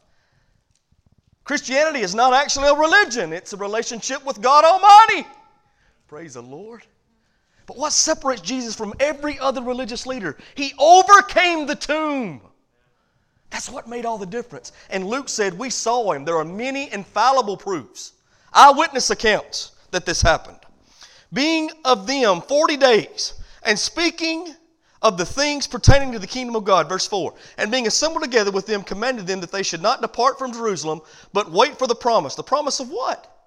[1.44, 5.26] Christianity is not actually a religion, it's a relationship with God Almighty.
[6.08, 6.84] Praise the Lord.
[7.70, 10.36] But what separates Jesus from every other religious leader?
[10.56, 12.40] He overcame the tomb.
[13.48, 14.72] That's what made all the difference.
[14.90, 16.24] And Luke said, We saw him.
[16.24, 18.14] There are many infallible proofs,
[18.52, 20.58] eyewitness accounts that this happened.
[21.32, 24.52] Being of them 40 days and speaking
[25.00, 26.88] of the things pertaining to the kingdom of God.
[26.88, 30.40] Verse 4 And being assembled together with them, commanded them that they should not depart
[30.40, 31.02] from Jerusalem,
[31.32, 32.34] but wait for the promise.
[32.34, 33.39] The promise of what?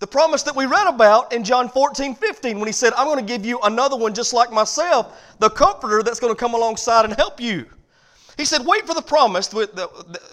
[0.00, 3.24] The promise that we read about in John 14, 15, when he said, I'm going
[3.24, 7.04] to give you another one just like myself, the comforter that's going to come alongside
[7.04, 7.66] and help you.
[8.36, 9.54] He said, Wait for the promise,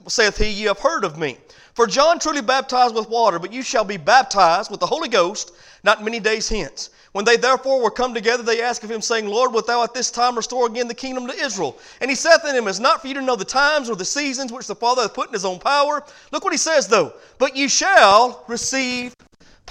[0.08, 1.38] saith he, ye have heard of me.
[1.74, 5.54] For John truly baptized with water, but you shall be baptized with the Holy Ghost
[5.84, 6.90] not many days hence.
[7.14, 9.94] When they therefore were come together, they asked of him, saying, Lord, wilt thou at
[9.94, 11.78] this time restore again the kingdom to Israel?
[12.00, 14.06] And he saith unto them, It's not for you to know the times or the
[14.06, 16.04] seasons which the Father hath put in his own power.
[16.32, 17.14] Look what he says, though.
[17.38, 19.14] But you shall receive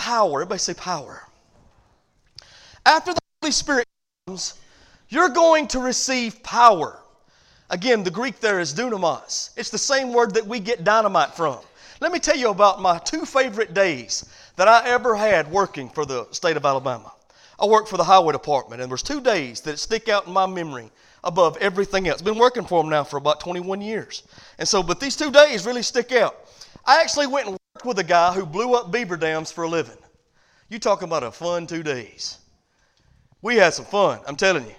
[0.00, 0.40] power.
[0.40, 1.22] Everybody say power.
[2.86, 3.86] After the Holy Spirit
[4.26, 4.54] comes,
[5.10, 6.98] you're going to receive power.
[7.68, 9.50] Again, the Greek there is dunamis.
[9.58, 11.58] It's the same word that we get dynamite from.
[12.00, 14.24] Let me tell you about my two favorite days
[14.56, 17.12] that I ever had working for the state of Alabama.
[17.58, 20.46] I worked for the highway department, and there's two days that stick out in my
[20.46, 20.90] memory
[21.22, 22.22] above everything else.
[22.22, 24.22] Been working for them now for about 21 years.
[24.58, 26.36] And so, but these two days really stick out.
[26.86, 29.96] I actually went and with a guy who blew up beaver dams for a living.
[30.68, 32.38] You talking about a fun two days.
[33.42, 34.74] We had some fun, I'm telling you.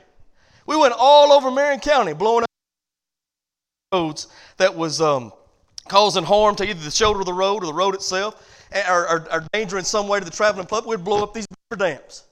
[0.66, 2.50] We went all over Marion County blowing up
[3.92, 5.34] roads that was um,
[5.88, 8.48] causing harm to either the shoulder of the road or the road itself,
[8.88, 10.98] or, or, or danger in some way to the traveling public.
[10.98, 12.24] We'd blow up these beaver dams.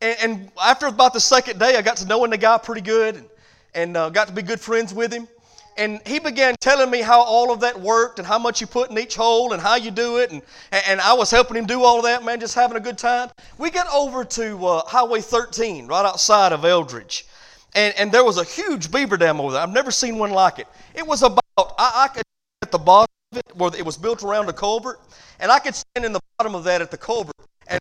[0.00, 3.16] And, and, after about the second day, I got to knowing the guy pretty good
[3.16, 3.28] and,
[3.74, 5.28] and uh, got to be good friends with him
[5.80, 8.90] and he began telling me how all of that worked and how much you put
[8.90, 10.30] in each hole and how you do it.
[10.30, 12.98] And, and I was helping him do all of that, man, just having a good
[12.98, 13.30] time.
[13.56, 17.24] We got over to uh, Highway 13, right outside of Eldridge.
[17.74, 19.62] And, and there was a huge beaver dam over there.
[19.62, 20.66] I've never seen one like it.
[20.94, 22.24] It was about, I, I could
[22.60, 25.00] at the bottom of it, where it was built around a culvert,
[25.38, 27.34] and I could stand in the bottom of that at the culvert.
[27.68, 27.80] And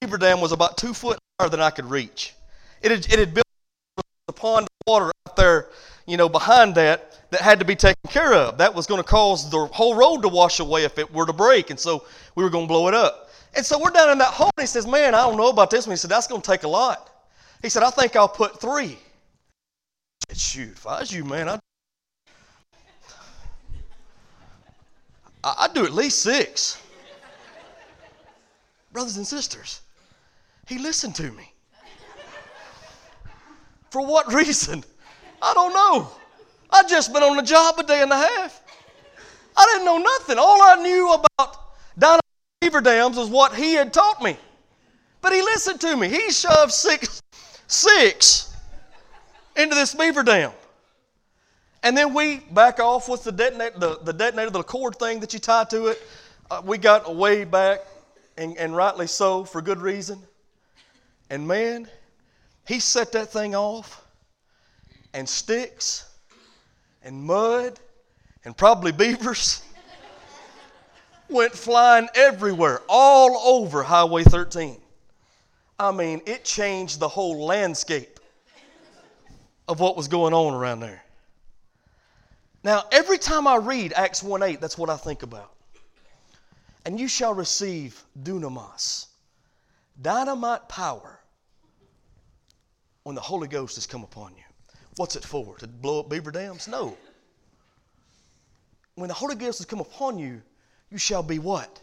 [0.00, 2.34] the beaver dam was about two foot higher than I could reach.
[2.82, 3.43] It had, it had built
[4.34, 5.68] pond of water out there
[6.06, 8.58] you know, behind that that had to be taken care of.
[8.58, 11.32] That was going to cause the whole road to wash away if it were to
[11.32, 11.70] break.
[11.70, 13.30] And so we were going to blow it up.
[13.56, 14.50] And so we're down in that hole.
[14.56, 15.92] And he says, Man, I don't know about this one.
[15.92, 17.10] He said, That's going to take a lot.
[17.62, 18.98] He said, I think I'll put three.
[20.28, 21.60] Said, Shoot, if I was you, man, I'd,
[25.42, 26.80] I'd do at least six.
[28.92, 29.80] Brothers and sisters,
[30.68, 31.53] he listened to me.
[33.94, 34.82] For what reason?
[35.40, 36.10] I don't know.
[36.68, 38.60] I just been on the job a day and a half.
[39.56, 40.36] I didn't know nothing.
[40.36, 41.56] All I knew about
[41.96, 42.20] Donald
[42.60, 44.36] beaver dams was what he had taught me.
[45.20, 46.08] But he listened to me.
[46.08, 47.22] He shoved six,
[47.68, 48.52] six
[49.54, 50.50] into this beaver dam.
[51.84, 55.32] And then we back off with the detonator, the, the detonator, the cord thing that
[55.32, 56.02] you tie to it.
[56.50, 57.78] Uh, we got way back,
[58.36, 60.18] and, and rightly so, for good reason.
[61.30, 61.88] And man,
[62.66, 64.04] he set that thing off
[65.12, 66.10] and sticks
[67.02, 67.78] and mud
[68.44, 69.62] and probably beavers
[71.28, 74.80] went flying everywhere, all over Highway 13.
[75.78, 78.20] I mean, it changed the whole landscape
[79.66, 81.02] of what was going on around there.
[82.62, 85.52] Now, every time I read Acts 1 8, that's what I think about.
[86.86, 89.06] And you shall receive dunamis,
[90.00, 91.18] dynamite power,
[93.04, 94.42] when the Holy Ghost has come upon you.
[94.96, 95.56] What's it for?
[95.58, 96.66] To blow up beaver dams?
[96.66, 96.96] No.
[98.96, 100.42] when the Holy Ghost has come upon you,
[100.90, 101.80] you shall be what?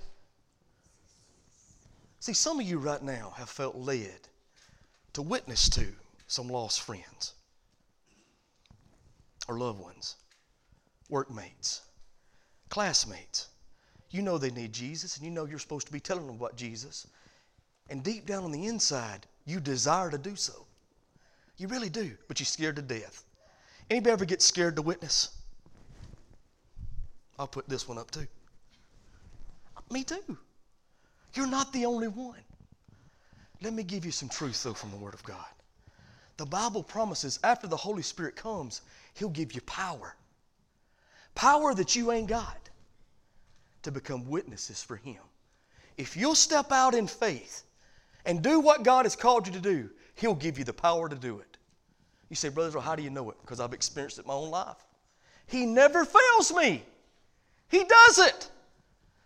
[2.19, 4.27] See, some of you right now have felt led
[5.13, 5.87] to witness to
[6.27, 7.33] some lost friends
[9.47, 10.15] or loved ones,
[11.09, 11.81] workmates,
[12.69, 13.47] classmates.
[14.09, 16.55] You know they need Jesus, and you know you're supposed to be telling them about
[16.55, 17.07] Jesus.
[17.89, 20.65] And deep down on the inside, you desire to do so.
[21.57, 23.23] You really do, but you're scared to death.
[23.89, 25.37] Anybody ever get scared to witness?
[27.37, 28.27] I'll put this one up too.
[29.89, 30.37] Me too.
[31.33, 32.39] You're not the only one.
[33.61, 35.45] Let me give you some truth, though, from the Word of God.
[36.37, 38.81] The Bible promises after the Holy Spirit comes,
[39.13, 40.15] He'll give you power.
[41.35, 42.69] Power that you ain't got
[43.83, 45.21] to become witnesses for Him.
[45.97, 47.63] If you'll step out in faith
[48.25, 49.89] and do what God has called you to do,
[50.21, 51.57] He'll give you the power to do it.
[52.29, 53.37] You say, Brother, how do you know it?
[53.41, 54.77] Because I've experienced it in my own life.
[55.47, 56.83] He never fails me,
[57.69, 58.47] He does it.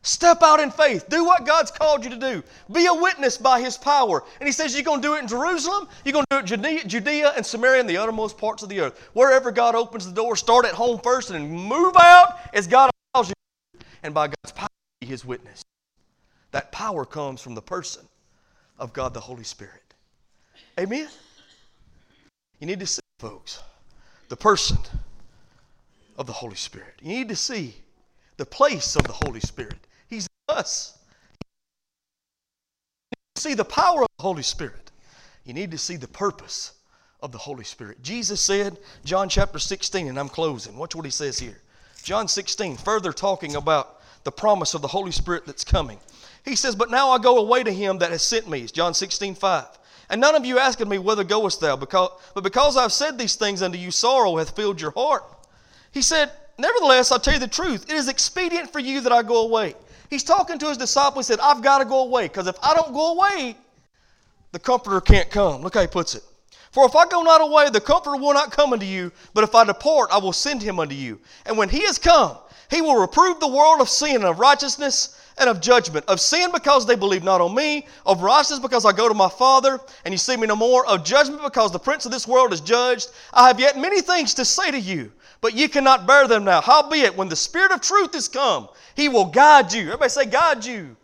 [0.02, 1.10] Step out in faith.
[1.10, 2.44] Do what God's called you to do.
[2.72, 4.24] Be a witness by His power.
[4.40, 6.42] And He says you're going to do it in Jerusalem, you're going to do it
[6.42, 9.10] in Judea, Judea and Samaria and the uttermost parts of the earth.
[9.14, 13.30] Wherever God opens the door, start at home first and move out as God allows
[13.30, 13.80] you.
[14.02, 14.70] And by God's power,
[15.02, 15.62] be His witness.
[16.52, 18.08] That power comes from the person
[18.80, 19.85] of God the Holy Spirit.
[20.80, 21.08] Amen?
[22.60, 23.62] You need to see, folks,
[24.30, 24.78] the person
[26.18, 26.94] of the Holy Spirit.
[27.02, 27.76] You need to see
[28.38, 30.98] the place of the Holy Spirit He's us.
[33.36, 34.92] You see the power of the Holy Spirit.
[35.44, 36.74] You need to see the purpose
[37.22, 38.02] of the Holy Spirit.
[38.02, 40.78] Jesus said, John chapter 16, and I'm closing.
[40.78, 41.58] Watch what he says here.
[42.04, 46.00] John 16, further talking about the promise of the Holy Spirit that's coming.
[46.44, 48.62] He says, But now I go away to him that has sent me.
[48.62, 49.66] It's John 16, 5.
[50.10, 51.76] And none of you asked me, Whither goest thou?
[51.76, 55.24] Because, but because I've said these things unto you, sorrow hath filled your heart.
[55.92, 57.90] He said, Nevertheless, I'll tell you the truth.
[57.90, 59.76] It is expedient for you that I go away.
[60.10, 61.28] He's talking to his disciples.
[61.28, 63.58] He said, I've got to go away because if I don't go away,
[64.52, 65.62] the Comforter can't come.
[65.62, 66.24] Look how he puts it.
[66.72, 69.56] For if I go not away, the Comforter will not come unto you, but if
[69.56, 71.20] I depart, I will send him unto you.
[71.46, 72.38] And when he is come,
[72.70, 76.06] he will reprove the world of sin and of righteousness and of judgment.
[76.08, 79.30] Of sin because they believe not on me, of righteousness because I go to my
[79.30, 82.54] Father and you see me no more, of judgment because the prince of this world
[82.54, 83.10] is judged.
[83.34, 85.12] I have yet many things to say to you,
[85.42, 86.62] but ye cannot bear them now.
[86.62, 89.84] Howbeit, when the Spirit of truth is come, he will guide you.
[89.84, 90.96] Everybody say, guide you.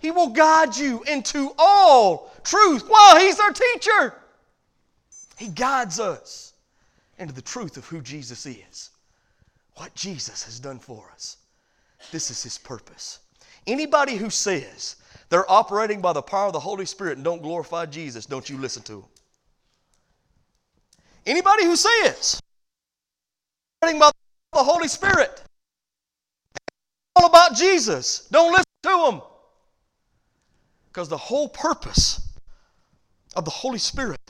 [0.00, 2.88] He will guide you into all truth.
[2.88, 4.14] Well, He's our teacher.
[5.38, 6.52] He guides us
[7.18, 8.90] into the truth of who Jesus is,
[9.76, 11.38] what Jesus has done for us.
[12.12, 13.20] This is His purpose.
[13.66, 14.96] Anybody who says
[15.28, 18.58] they're operating by the power of the Holy Spirit and don't glorify Jesus, don't you
[18.58, 19.04] listen to them.
[21.26, 22.40] Anybody who says
[23.82, 24.10] operating by
[24.52, 25.42] the Holy Spirit
[27.16, 28.28] all about Jesus.
[28.30, 29.22] Don't listen to them.
[30.88, 32.20] Because the whole purpose
[33.34, 34.20] of the Holy Spirit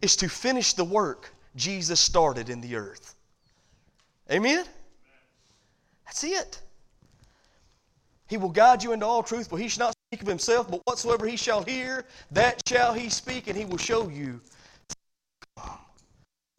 [0.00, 3.14] is to finish the work Jesus started in the earth.
[4.30, 4.64] Amen?
[6.06, 6.60] That's it.
[8.32, 10.80] He will guide you into all truth, for he shall not speak of himself, but
[10.86, 14.40] whatsoever he shall hear, that shall he speak, and he will show you.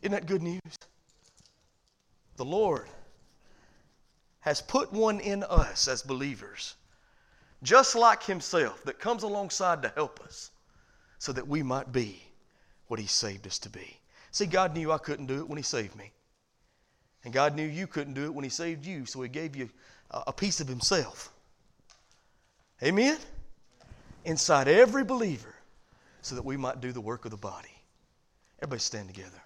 [0.04, 0.62] Isn't that good news?
[2.36, 2.90] The Lord
[4.42, 6.76] has put one in us as believers,
[7.64, 10.52] just like Himself, that comes alongside to help us
[11.18, 12.22] so that we might be
[12.86, 13.98] what He saved us to be.
[14.30, 16.12] See, God knew I couldn't do it when He saved me.
[17.24, 19.72] And God knew you couldn't do it when He saved you, so He gave you
[20.12, 21.33] a piece of Himself.
[22.82, 23.18] Amen?
[24.26, 25.54] Inside every believer,
[26.22, 27.70] so that we might do the work of the body.
[28.62, 29.42] Everybody stand together.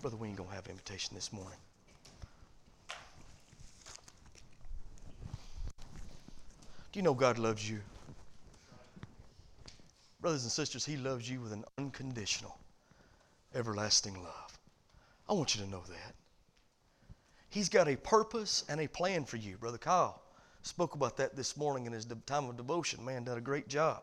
[0.00, 1.58] Brother we ain't going to have an invitation this morning.
[6.92, 7.80] Do you know God loves you?
[10.20, 12.56] Brothers and sisters, He loves you with an unconditional,
[13.56, 14.58] everlasting love.
[15.28, 16.14] I want you to know that.
[17.48, 19.56] He's got a purpose and a plan for you.
[19.56, 20.22] Brother Kyle
[20.62, 23.04] spoke about that this morning in his time of devotion.
[23.04, 24.02] Man, did a great job.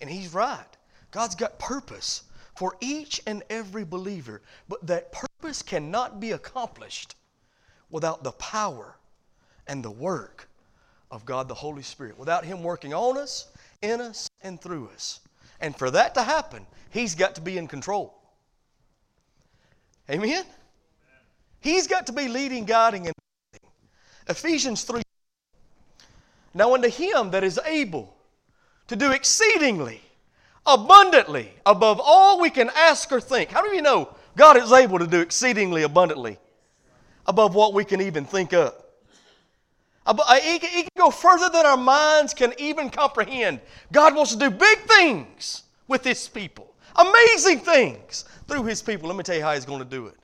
[0.00, 0.66] And he's right.
[1.10, 2.22] God's got purpose
[2.54, 4.42] for each and every believer.
[4.68, 7.14] But that purpose cannot be accomplished
[7.90, 8.96] without the power
[9.66, 10.48] and the work
[11.10, 13.48] of God the Holy Spirit, without Him working on us,
[13.80, 15.20] in us, and through us.
[15.60, 18.17] And for that to happen, He's got to be in control.
[20.10, 20.44] Amen?
[21.60, 23.14] He's got to be leading, guiding, and.
[24.28, 25.02] Ephesians 3.
[26.54, 28.14] Now unto Him that is able
[28.88, 30.02] to do exceedingly
[30.66, 33.50] abundantly above all we can ask or think.
[33.50, 36.38] How do you know God is able to do exceedingly abundantly
[37.26, 38.74] above what we can even think of?
[40.06, 43.60] Uh, he can go further than our minds can even comprehend.
[43.92, 49.08] God wants to do big things with His people, amazing things through His people.
[49.08, 50.16] Let me tell you how He's going to do it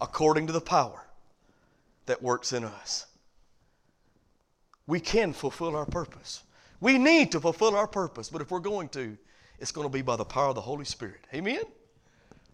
[0.00, 1.04] according to the power
[2.06, 3.06] that works in us.
[4.86, 6.42] We can fulfill our purpose.
[6.80, 9.16] We need to fulfill our purpose, but if we're going to,
[9.58, 11.20] it's going to be by the power of the Holy Spirit.
[11.34, 11.62] Amen?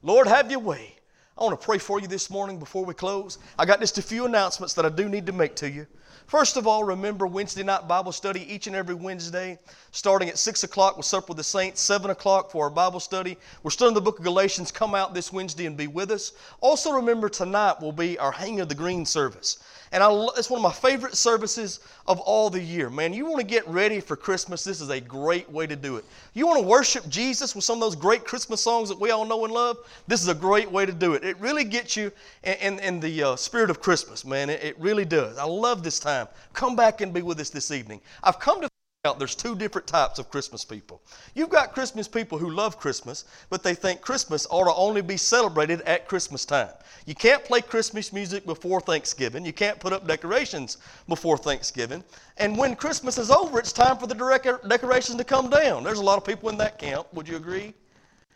[0.02, 0.96] Lord, have your way.
[1.36, 3.38] I want to pray for you this morning before we close.
[3.58, 5.86] I got just a few announcements that I do need to make to you.
[6.26, 9.58] First of all, remember Wednesday night Bible study each and every Wednesday,
[9.92, 13.36] starting at 6 o'clock with Supper with the Saints, 7 o'clock for our Bible study.
[13.62, 14.72] We're still in the book of Galatians.
[14.72, 16.32] Come out this Wednesday and be with us.
[16.60, 19.58] Also, remember tonight will be our Hang of the Green service.
[19.92, 22.90] And I, it's one of my favorite services of all the year.
[22.90, 25.96] Man, you want to get ready for Christmas, this is a great way to do
[25.96, 26.04] it.
[26.34, 29.24] You want to worship Jesus with some of those great Christmas songs that we all
[29.24, 29.78] know and love?
[30.06, 31.24] This is a great way to do it.
[31.24, 32.12] It really gets you
[32.42, 34.50] in, in, in the uh, spirit of Christmas, man.
[34.50, 35.38] It, it really does.
[35.38, 36.28] I love this time.
[36.52, 38.00] Come back and be with us this evening.
[38.22, 38.68] I've come to
[39.04, 41.02] out there's two different types of Christmas people.
[41.34, 45.18] You've got Christmas people who love Christmas, but they think Christmas ought to only be
[45.18, 46.70] celebrated at Christmas time.
[47.04, 49.44] You can't play Christmas music before Thanksgiving.
[49.44, 52.02] You can't put up decorations before Thanksgiving.
[52.38, 55.84] And when Christmas is over, it's time for the decorations to come down.
[55.84, 57.06] There's a lot of people in that camp.
[57.12, 57.74] Would you agree?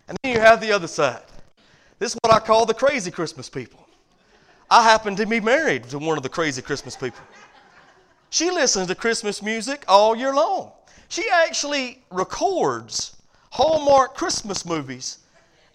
[0.06, 1.22] And then you have the other side.
[1.98, 3.80] This is what I call the crazy Christmas people.
[4.70, 7.22] I happen to be married to one of the crazy Christmas people.
[8.30, 10.72] She listens to Christmas music all year long.
[11.08, 13.16] She actually records
[13.50, 15.18] Hallmark Christmas movies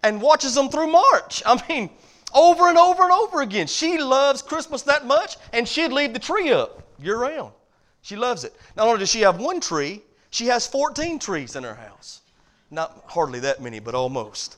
[0.04, 1.42] and watches them through March.
[1.46, 1.90] I mean,
[2.34, 3.68] over and over and over again.
[3.68, 7.54] She loves Christmas that much, and she'd leave the tree up year round.
[8.02, 8.54] She loves it.
[8.76, 12.22] Not only does she have one tree, she has 14 trees in her house.
[12.70, 14.58] Not hardly that many, but almost.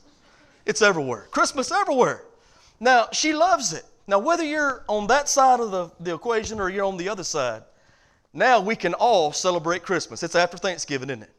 [0.64, 1.28] It's everywhere.
[1.30, 2.24] Christmas everywhere.
[2.80, 3.84] Now, she loves it.
[4.06, 7.24] Now, whether you're on that side of the, the equation or you're on the other
[7.24, 7.62] side,
[8.36, 10.22] now we can all celebrate Christmas.
[10.22, 11.32] It's after Thanksgiving, isn't it?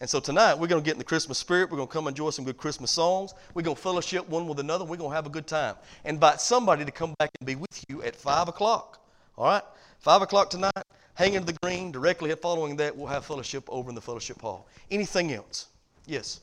[0.00, 1.70] And so tonight we're going to get in the Christmas spirit.
[1.70, 3.32] We're going to come enjoy some good Christmas songs.
[3.54, 4.84] We're going to fellowship one with another.
[4.84, 5.76] We're going to have a good time.
[6.04, 9.00] Invite somebody to come back and be with you at 5 o'clock.
[9.38, 9.62] All right?
[10.00, 10.72] 5 o'clock tonight,
[11.14, 11.92] hanging to the green.
[11.92, 14.68] Directly following that, we'll have fellowship over in the fellowship hall.
[14.90, 15.68] Anything else?
[16.06, 16.40] Yes.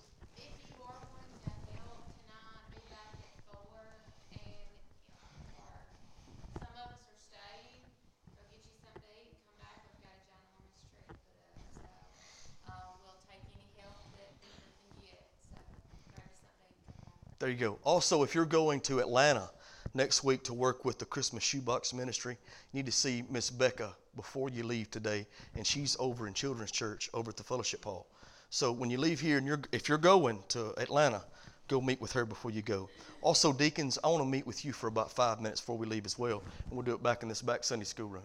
[17.43, 17.77] There you go.
[17.83, 19.49] Also, if you're going to Atlanta
[19.93, 22.37] next week to work with the Christmas Shoebox Ministry,
[22.71, 26.71] you need to see Miss Becca before you leave today, and she's over in Children's
[26.71, 28.07] Church over at the Fellowship Hall.
[28.49, 31.21] So when you leave here, and you're, if you're going to Atlanta,
[31.67, 32.87] go meet with her before you go.
[33.21, 36.05] Also, deacons, I want to meet with you for about five minutes before we leave
[36.05, 38.23] as well, and we'll do it back in this back Sunday school room.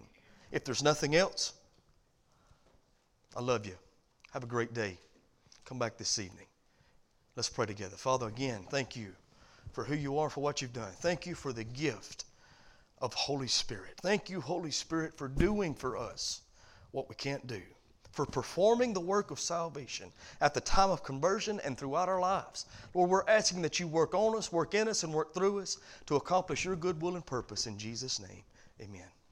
[0.53, 1.55] If there's nothing else,
[3.37, 3.75] I love you.
[4.31, 4.97] Have a great day.
[5.65, 6.47] Come back this evening.
[7.39, 7.95] Let's pray together.
[7.95, 9.13] Father, again, thank you
[9.71, 10.91] for who you are, for what you've done.
[10.97, 12.25] Thank you for the gift
[13.01, 13.95] of Holy Spirit.
[14.03, 16.41] Thank you, Holy Spirit, for doing for us
[16.91, 17.63] what we can't do,
[18.11, 20.11] for performing the work of salvation
[20.41, 22.67] at the time of conversion and throughout our lives.
[22.93, 25.79] Lord, we're asking that you work on us, work in us, and work through us
[26.07, 28.43] to accomplish your good will and purpose in Jesus' name.
[28.81, 29.07] Amen.